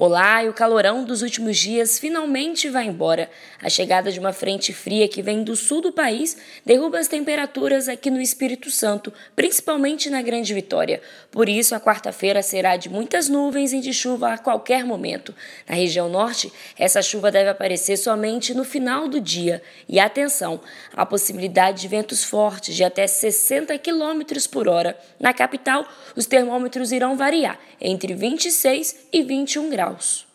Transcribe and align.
Olá, 0.00 0.44
e 0.44 0.48
o 0.48 0.52
calorão 0.52 1.02
dos 1.02 1.22
últimos 1.22 1.56
dias 1.56 1.98
finalmente 1.98 2.68
vai 2.68 2.86
embora. 2.86 3.28
A 3.60 3.68
chegada 3.68 4.12
de 4.12 4.20
uma 4.20 4.32
frente 4.32 4.72
fria 4.72 5.08
que 5.08 5.20
vem 5.20 5.42
do 5.42 5.56
sul 5.56 5.80
do 5.80 5.90
país 5.90 6.36
derruba 6.64 7.00
as 7.00 7.08
temperaturas 7.08 7.88
aqui 7.88 8.08
no 8.08 8.20
Espírito 8.20 8.70
Santo, 8.70 9.12
principalmente 9.34 10.08
na 10.08 10.22
Grande 10.22 10.54
Vitória. 10.54 11.02
Por 11.32 11.48
isso, 11.48 11.74
a 11.74 11.80
quarta-feira 11.80 12.42
será 12.44 12.76
de 12.76 12.88
muitas 12.88 13.28
nuvens 13.28 13.72
e 13.72 13.80
de 13.80 13.92
chuva 13.92 14.34
a 14.34 14.38
qualquer 14.38 14.84
momento. 14.84 15.34
Na 15.68 15.74
região 15.74 16.08
norte, 16.08 16.52
essa 16.78 17.02
chuva 17.02 17.32
deve 17.32 17.50
aparecer 17.50 17.96
somente 17.96 18.54
no 18.54 18.62
final 18.62 19.08
do 19.08 19.20
dia. 19.20 19.60
E 19.88 19.98
atenção, 19.98 20.60
há 20.94 21.04
possibilidade 21.04 21.80
de 21.80 21.88
ventos 21.88 22.22
fortes 22.22 22.76
de 22.76 22.84
até 22.84 23.04
60 23.04 23.76
km 23.78 24.22
por 24.48 24.68
hora. 24.68 24.96
Na 25.18 25.34
capital, 25.34 25.84
os 26.14 26.24
termômetros 26.24 26.92
irão 26.92 27.16
variar 27.16 27.58
entre 27.80 28.14
26 28.14 29.08
e 29.12 29.22
21 29.24 29.70
graus. 29.70 29.87
house. 29.88 30.27